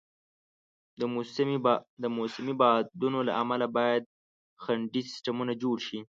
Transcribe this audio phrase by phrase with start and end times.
[2.01, 4.03] د موسمي بادونو له امله باید
[4.63, 5.99] خنډي سیستمونه جوړ شي.